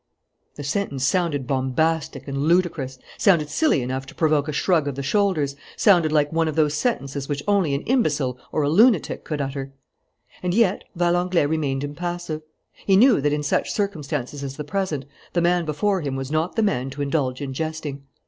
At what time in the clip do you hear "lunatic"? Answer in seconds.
8.69-9.23